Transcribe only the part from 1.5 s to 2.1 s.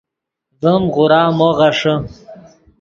غیݰے